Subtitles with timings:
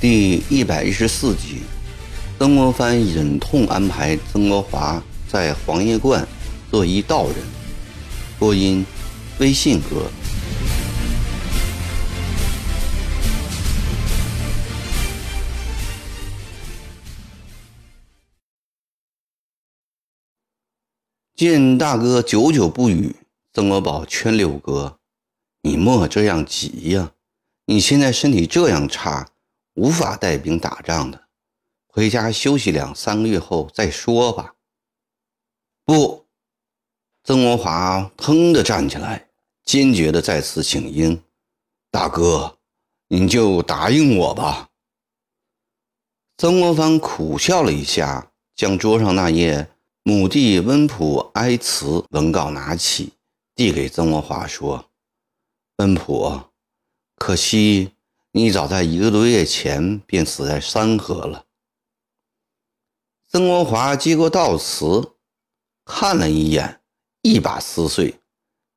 [0.00, 1.62] 第一百一十四集，
[2.38, 6.26] 曾国藩忍痛安排曾国华在黄叶观
[6.70, 7.34] 做一道人。
[8.38, 8.86] 播音：
[9.40, 10.08] 微信哥。
[21.38, 23.14] 见大哥久久不语，
[23.52, 24.98] 曾国宝劝六哥
[25.62, 27.12] ：“你莫这样急呀，
[27.66, 29.30] 你现在身体这样差。”
[29.74, 31.28] 无法带兵打仗的，
[31.86, 34.56] 回家休息两三个月后再说吧。
[35.84, 36.26] 不，
[37.22, 39.28] 曾国华腾地站起来，
[39.64, 41.22] 坚决地再次请缨
[41.92, 42.58] ：“大哥，
[43.06, 44.70] 你就答应我吧。”
[46.36, 49.70] 曾国藩苦笑了一下，将桌上那页
[50.08, 53.12] 母弟温普哀辞文稿拿起，
[53.54, 54.88] 递给曾国华说
[55.76, 56.44] ：“温普，
[57.16, 57.92] 可惜。”
[58.32, 61.44] 你早在一个多月前便死在山河了。
[63.28, 65.12] 曾国华接过悼词，
[65.84, 66.80] 看了一眼，
[67.20, 68.18] 一把撕碎，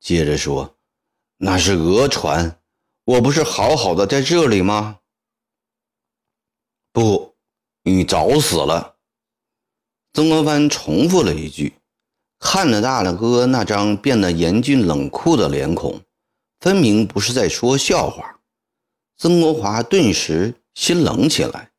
[0.00, 0.76] 接着说
[1.40, 2.60] ：“那是讹传，
[3.04, 5.00] 我不是好好的在这里吗？”
[6.92, 7.34] 不，
[7.84, 8.91] 你早死了。
[10.12, 11.74] 曾国藩重复了一句，
[12.38, 16.00] 看着大了哥那张变得严峻冷酷的脸孔，
[16.60, 18.40] 分明不是在说笑话。
[19.16, 21.70] 曾国华顿时心冷起来，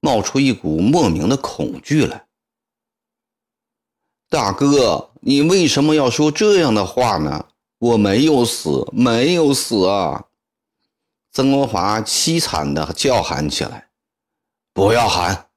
[0.00, 2.26] 冒出一股莫名的恐惧来。
[4.30, 7.46] 大哥，你为什么要说这样的话呢？
[7.78, 10.24] 我没有死，没有死啊！
[11.32, 13.90] 曾国华凄惨地叫喊起来。
[14.72, 15.48] 不要喊！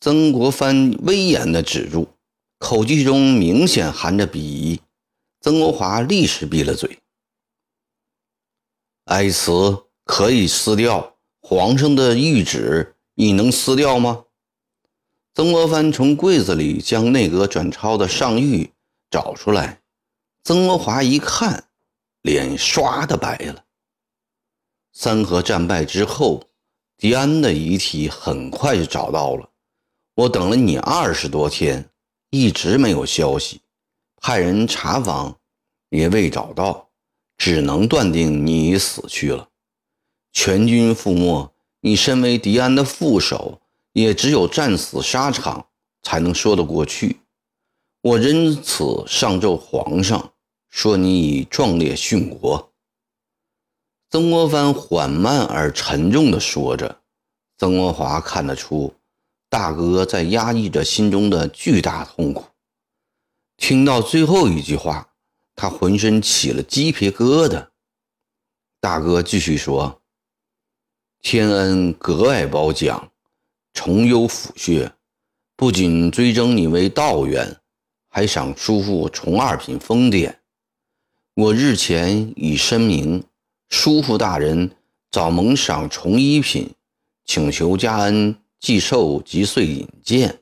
[0.00, 2.08] 曾国藩威严地止住，
[2.58, 4.80] 口气中明显含着鄙夷。
[5.40, 6.98] 曾国华立时闭了嘴。
[9.04, 9.84] 哀辞。
[10.10, 14.24] 可以撕掉皇上的谕旨，你能撕掉吗？
[15.34, 18.70] 曾国藩从柜子里将内阁转抄的上谕
[19.10, 19.82] 找出来。
[20.42, 21.68] 曾国华一看，
[22.22, 23.66] 脸唰的白了。
[24.94, 26.44] 三河战败之后，
[26.96, 29.50] 迪安的遗体很快就找到了。
[30.18, 31.90] 我等了你二十多天，
[32.30, 33.60] 一直没有消息，
[34.16, 35.38] 派人查访
[35.90, 36.88] 也未找到，
[37.36, 39.48] 只能断定你已死去了。
[40.32, 41.52] 全军覆没，
[41.82, 43.60] 你身为迪安的副手，
[43.92, 45.68] 也只有战死沙场
[46.02, 47.20] 才能说得过去。
[48.00, 50.32] 我因此上奏皇上，
[50.68, 52.72] 说你已壮烈殉国。
[54.10, 57.02] 曾国藩缓慢而沉重地说着。
[57.56, 58.92] 曾国华看得出，
[59.48, 62.44] 大哥在压抑着心中的巨大痛苦。
[63.56, 65.08] 听到最后一句话，
[65.54, 67.68] 他浑身起了鸡皮疙瘩。
[68.80, 70.00] 大哥继续说。
[71.20, 73.10] 天恩格外褒奖，
[73.72, 74.92] 重优抚恤，
[75.56, 77.56] 不仅追征你为道员，
[78.08, 80.40] 还赏叔父从二品封典。
[81.34, 83.24] 我日前已申明，
[83.68, 84.70] 叔父大人
[85.10, 86.72] 早蒙赏从一品，
[87.24, 90.40] 请求加恩既寿及岁引荐，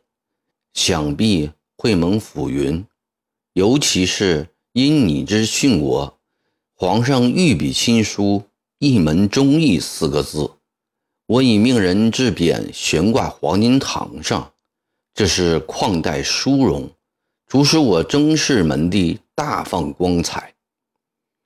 [0.73, 2.85] 想必会蒙抚云。
[3.53, 6.19] 尤其是因你之殉国，
[6.75, 8.43] 皇上御笔亲书
[8.79, 10.51] “一门忠义”四个字。
[11.27, 14.53] 我已命人制匾悬挂黄金堂上，
[15.13, 16.91] 这是旷代殊荣，
[17.47, 20.55] 足使我曾氏门第大放光彩。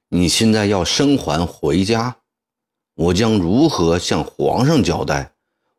[0.08, 2.18] 你现在要生还回家，
[2.94, 5.32] 我将如何向皇上交代？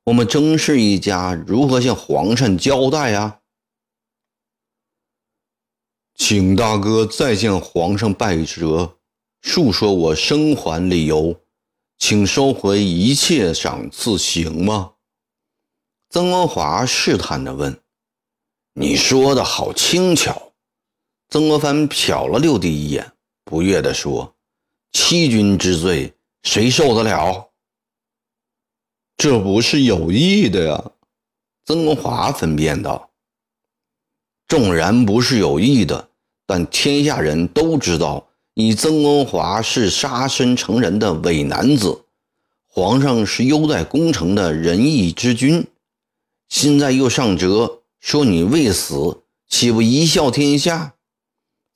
[0.05, 3.41] 我们曾氏一家如何向皇上交代呀？
[6.15, 8.97] 请大哥再向皇上拜折，
[9.41, 11.39] 述说我生还理由。
[11.99, 14.93] 请收回一切赏赐，行吗？
[16.09, 17.79] 曾国华试探地问。
[18.73, 20.53] “你说的好轻巧。”
[21.29, 23.11] 曾国藩瞟了六弟一眼，
[23.43, 24.35] 不悦地说
[24.93, 26.11] ：“欺君之罪，
[26.41, 27.50] 谁受得了？”
[29.17, 30.91] 这不是有意的呀！”
[31.65, 33.11] 曾国华分辨道。
[34.47, 36.09] “纵然不是有意的，
[36.45, 42.03] 但天下人都知道。”你曾国华是杀身成仁的伪男子，
[42.67, 45.65] 皇上是优待功臣的仁义之君，
[46.49, 50.95] 现在又上折说你未死，岂不贻笑天下？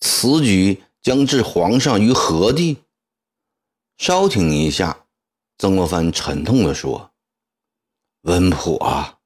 [0.02, 2.78] 此举将置皇上于何地？
[3.98, 5.06] 稍停一下，
[5.58, 7.12] 曾国藩沉痛地说
[8.25, 9.19] ：“温普啊，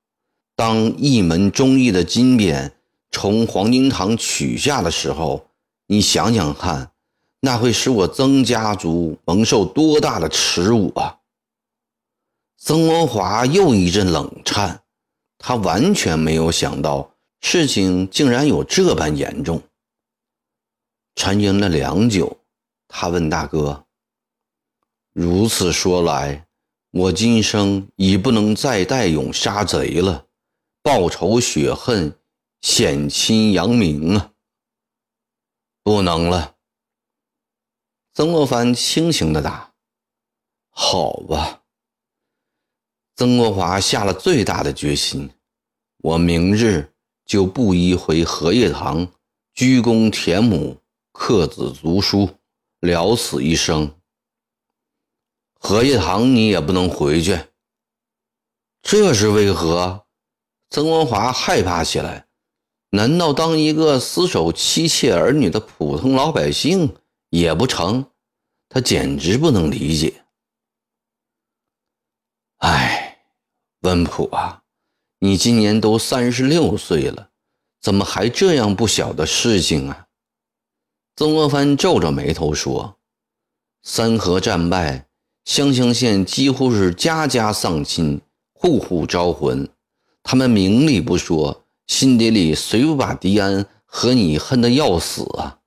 [0.57, 2.69] 当一门忠义的金匾
[3.11, 5.47] 从黄金堂取下的时候，
[5.87, 6.91] 你想想看，
[7.39, 11.19] 那会使我曾家族蒙受多大的耻辱啊！
[12.57, 14.81] 曾文华又一阵冷颤，
[15.37, 17.09] 他完全没有想到
[17.39, 19.61] 事情竟然有这般严重。
[21.15, 22.37] 沉吟了良久，
[22.89, 23.85] 他问大哥
[25.15, 26.45] ：“如此说来，
[26.91, 30.27] 我今生已不能再带勇杀贼了，
[30.81, 32.15] 报仇雪恨。”
[32.61, 34.33] 显亲扬名啊！
[35.81, 36.57] 不能了。
[38.13, 39.71] 曾国藩轻轻的答
[40.69, 41.63] ：“好吧。”
[43.15, 45.29] 曾国华下了最大的决心
[46.03, 46.91] ：“我明日
[47.25, 49.09] 就布衣回荷叶堂，
[49.53, 50.81] 鞠躬田母，
[51.13, 52.29] 刻子族书，
[52.81, 53.89] 了此一生。
[55.59, 57.39] 荷叶堂你也不能回去，
[58.81, 60.07] 这是为何？”
[60.71, 62.27] 曾文华害怕起来。
[62.91, 66.95] 难道当一个死守妻妾儿女的普通老百姓
[67.29, 68.09] 也不成？
[68.67, 70.23] 他简直不能理解。
[72.57, 73.23] 哎，
[73.81, 74.63] 温普啊，
[75.19, 77.29] 你今年都三十六岁了，
[77.79, 80.07] 怎么还这样不小的事情啊？
[81.15, 82.99] 曾国藩皱着眉头说
[83.83, 85.08] ：“三河战败，
[85.49, 88.21] 湘乡县几乎是家家丧亲，
[88.53, 89.67] 户户招魂，
[90.21, 95.57] 他们明里不说。”心底里谁不把迪安和你恨得要死啊？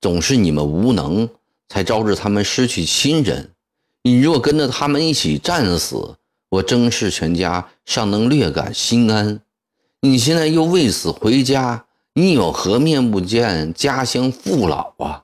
[0.00, 1.28] 总是你们无能，
[1.68, 3.52] 才招致他们失去亲人。
[4.02, 6.16] 你若跟着他们一起战死，
[6.48, 9.40] 我曾氏全家尚能略感心安。
[10.00, 11.84] 你现在又为死回家，
[12.14, 15.22] 你有何面目见家乡父老啊？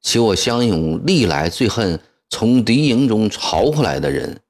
[0.00, 2.00] 且我湘勇历来最恨
[2.32, 4.40] 从敌营中逃回来的人。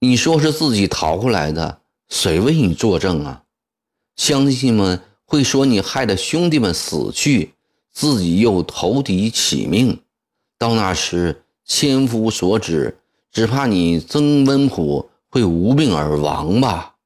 [0.00, 3.44] 你说是自己逃回来的，谁为你作证啊？
[4.16, 7.54] 乡亲们会说你害得兄弟们死去，
[7.92, 10.02] 自己又投敌起命。
[10.58, 12.98] 到那时，千夫所指，
[13.30, 16.96] 只怕你曾温普会无病而亡吧。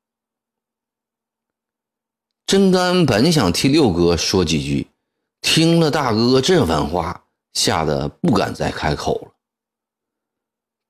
[2.46, 4.86] 真干本想替六哥说几句，
[5.42, 7.22] 听了大哥这番话，
[7.52, 9.35] 吓得不敢再开口了。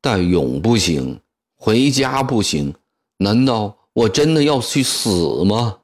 [0.09, 1.21] 但永不行，
[1.57, 2.73] 回家不行，
[3.17, 5.81] 难道我真的要去死吗？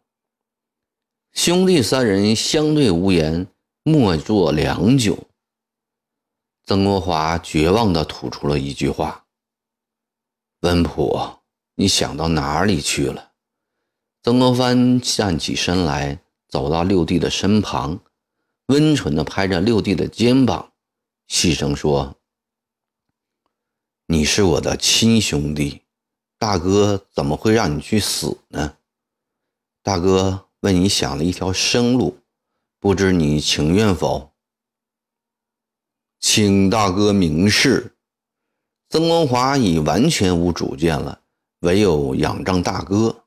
[1.33, 3.49] 兄弟三人相对无言，
[3.83, 5.19] 默坐良久。
[6.65, 9.25] 曾国华绝望地吐出了一句话
[10.63, 11.19] ：“温普，
[11.75, 13.33] 你想到哪里去了？”
[14.23, 17.99] 曾国藩站起身来，走到六弟的身旁，
[18.67, 20.75] 温存地拍着六弟的肩膀，
[21.27, 22.15] 细声说
[24.07, 25.83] ：“你是我的亲兄弟，
[26.39, 28.77] 大哥怎么会让你去死呢？
[29.83, 32.21] 大哥。”为你想了一条生路，
[32.79, 34.31] 不知你情愿否？
[36.21, 37.97] 请大哥明示。
[38.89, 41.21] 曾国华已完全无主见了，
[41.63, 43.25] 唯有仰仗大哥。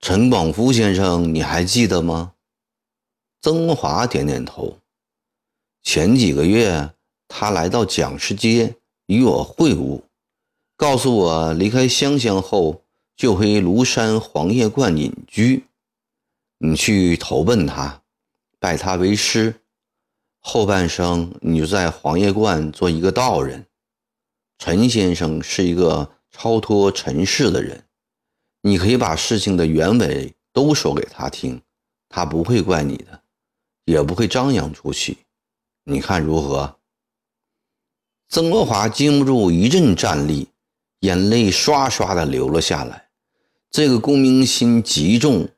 [0.00, 2.34] 陈广福先生，你还记得吗？
[3.40, 4.80] 曾华点点头。
[5.84, 6.92] 前几个月，
[7.28, 8.76] 他来到蒋氏街
[9.06, 10.02] 与我会晤，
[10.76, 12.80] 告诉我离开湘乡后。
[13.16, 15.66] 就回庐山黄叶观隐居，
[16.58, 18.02] 你去投奔他，
[18.58, 19.60] 拜他为师，
[20.40, 23.66] 后半生你就在黄叶观做一个道人。
[24.58, 27.84] 陈先生是一个超脱尘世的人，
[28.62, 31.62] 你可以把事情的原委都说给他听，
[32.08, 33.22] 他不会怪你的，
[33.84, 35.18] 也不会张扬出去。
[35.84, 36.80] 你看如何？
[38.34, 40.48] 曾国华禁不住一阵战栗，
[40.98, 43.06] 眼泪刷刷的流了下来。
[43.70, 45.48] 这个功名心极重、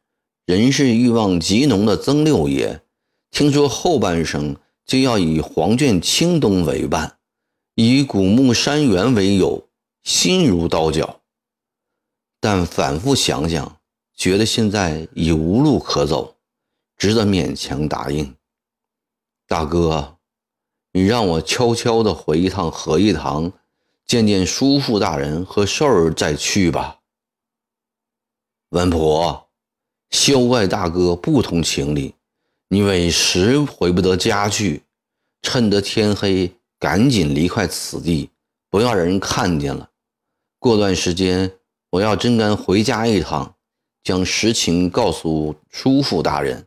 [0.45, 2.83] 人事欲望极浓的曾六爷，
[3.31, 4.55] 听说后半生
[4.85, 7.17] 就要以黄卷青东为伴，
[7.77, 9.67] 以古木山原为友，
[10.03, 11.23] 心如刀绞。
[12.41, 13.79] 但反复想想，
[14.15, 16.37] 觉得现在已无路可走，
[16.99, 18.35] 只得勉强答应。
[19.49, 20.16] 大哥，
[20.97, 23.53] 你让我悄悄地回一趟合义堂，
[24.07, 27.01] 见见叔父大人和寿儿，再去吧。
[28.71, 29.51] 文婆，
[30.09, 32.15] 休怪大哥不通情理，
[32.69, 34.85] 你委实回不得家去，
[35.43, 38.31] 趁得天黑，赶紧离开此地，
[38.71, 39.91] 不要让人看见了。
[40.59, 41.53] 过段时间，
[41.91, 43.55] 我要真敢回家一趟，
[44.03, 46.67] 将实情告诉叔父大人，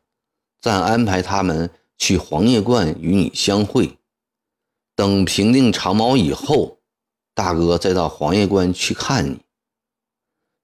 [0.61, 1.67] 暂安排他们
[1.97, 3.97] 去黄叶观与你相会。
[4.99, 6.77] 等平定长毛以后，
[7.33, 9.39] 大哥再到黄叶关去看你。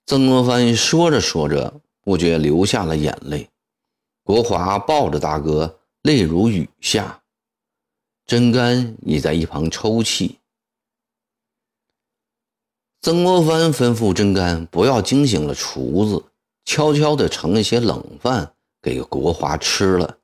[0.06, 3.48] 曾国藩说着说着，不觉流下了眼泪。
[4.26, 7.22] 国华抱着大哥，泪如雨下。
[8.26, 10.38] 真干也在一旁抽泣。
[13.00, 16.26] 曾国藩吩咐真干不要惊醒了厨子，
[16.66, 18.52] 悄悄地盛了些冷饭
[18.82, 20.18] 给国华吃了，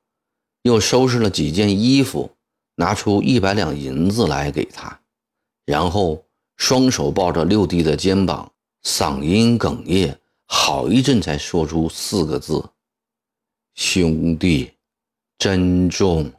[0.64, 2.30] 又收拾了几件衣服，
[2.74, 5.00] 拿出一百两银子来给他，
[5.64, 6.24] 然后
[6.56, 8.52] 双手抱着六弟的肩膀，
[8.82, 12.70] 嗓音哽咽，好一阵才说出四个字
[13.74, 14.72] ：“兄弟，
[15.38, 16.32] 珍重。”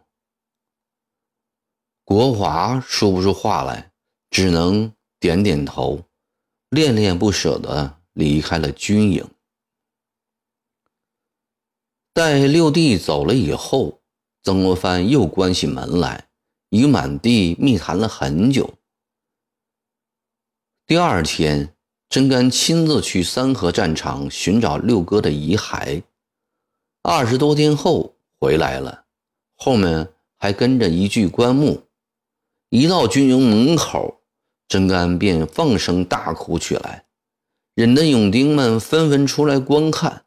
[2.05, 3.91] 国华说不出话来，
[4.29, 6.03] 只能点点头，
[6.69, 9.25] 恋恋不舍地离开了军营。
[12.13, 14.02] 待六弟走了以后，
[14.43, 16.27] 曾国藩又关起门来，
[16.69, 18.73] 与满地密谈了很久。
[20.85, 21.73] 第二天，
[22.09, 26.03] 真干亲自去三河战场寻找六哥的遗骸，
[27.01, 29.05] 二十多天后回来了，
[29.55, 31.83] 后面还跟着一具棺木。
[32.69, 34.19] 一到军营门口，
[34.67, 37.05] 真干便放声大哭起来，
[37.75, 40.25] 引得勇丁们纷纷出来观看。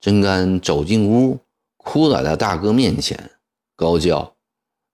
[0.00, 1.38] 真干走进屋，
[1.90, 3.32] 哭倒在大哥面前，
[3.74, 4.36] 高叫：“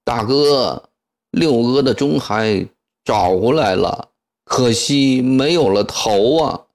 [0.03, 0.89] 大哥，
[1.31, 2.71] 六哥的钟骸
[3.05, 4.13] 找回来了，
[4.45, 6.67] 可惜没有了头啊！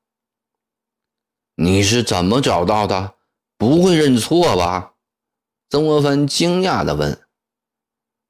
[1.55, 3.15] 你是怎么找到的？
[3.57, 4.93] 不会认错吧？”
[5.71, 7.19] 曾国藩惊讶地问。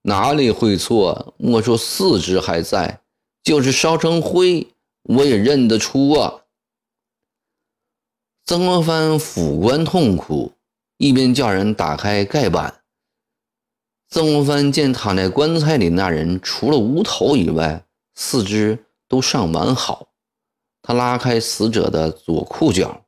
[0.04, 1.34] 哪里会错？
[1.38, 3.02] 莫说四肢还在，
[3.44, 6.46] 就是烧成灰，我也认得出啊！
[8.46, 10.54] 曾国藩抚棺痛哭，
[11.02, 12.84] 一边叫人打开盖板。
[14.10, 20.10] 曾国藩见躺在棺材里那人，除了无头以外，四肢都尚完好。
[20.84, 23.04] 他拉开死者的左裤脚，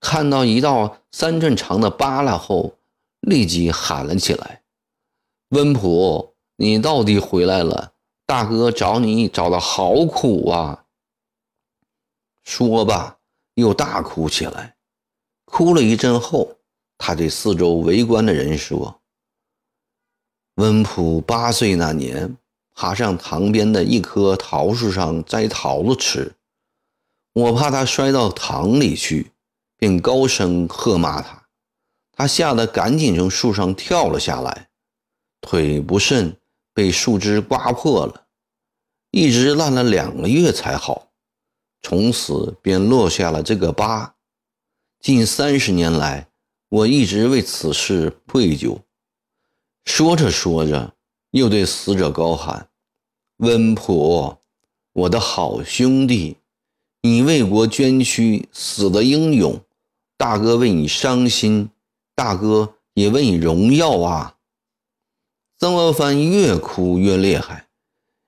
[0.00, 2.74] 看到一道三寸长的疤瘌后，
[3.20, 4.64] 立即喊了起来。
[5.50, 7.92] 温普，你到底回来了？
[8.26, 10.86] 大哥找你找的好苦啊！
[12.42, 13.18] 说罢，
[13.54, 14.74] 又大哭起来。
[15.44, 16.57] 哭了一阵后，
[16.98, 19.00] 他对四周围观的人说
[20.56, 22.36] ：“温普八岁那年，
[22.74, 26.34] 爬上塘边的一棵桃树上摘桃子吃，
[27.32, 29.30] 我怕他摔到塘里去，
[29.76, 31.46] 便高声喝骂他，
[32.12, 34.68] 他吓得赶紧从树上跳了下来。”
[35.40, 36.36] 腿不慎
[36.74, 38.26] 被树枝刮破了，
[39.12, 41.12] 一直烂了两个月才好，
[41.80, 44.16] 从此便落下了这个疤。
[45.00, 46.27] 近三十年来，
[46.70, 48.78] 我一直为此事愧疚。
[49.84, 50.94] 说着说着，
[51.30, 52.68] 又对死者高喊
[53.38, 54.36] ：“温普，
[54.92, 56.36] 我的好兄弟，
[57.00, 59.58] 你为国捐躯，死的英勇，
[60.18, 61.70] 大哥为你伤心，
[62.14, 64.36] 大哥也为你荣耀啊！”
[65.58, 67.66] 曾国藩越哭越厉害，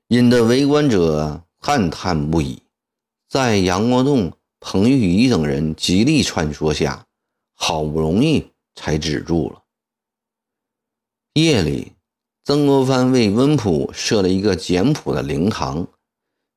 [0.09, 2.62] 引得围观者叹叹不已。
[3.28, 7.06] 在杨国栋、彭玉仪等人极力劝说下，
[7.62, 9.62] 好不容易才止住了。
[11.35, 11.93] 夜里，
[12.43, 15.87] 曾国藩为温普设了一个简朴的灵堂，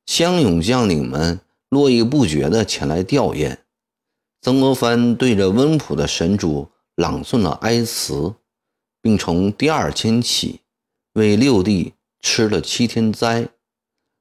[0.06, 3.58] 乡勇将领们络绎不绝地前来吊唁。
[4.40, 8.34] 曾国藩对着温普的神主朗诵了哀词，
[9.02, 10.62] 并从第二天起。
[11.12, 13.48] 为六弟吃了七天斋，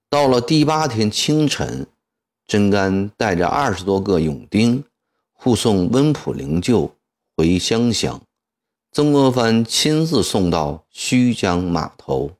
[0.09, 1.87] 到了第八天清晨，
[2.45, 4.83] 真干带着二十多个勇丁
[5.43, 6.89] 护送温普灵柩
[7.35, 8.21] 回湘乡，
[8.93, 12.31] 曾国藩亲自送到胥江码头。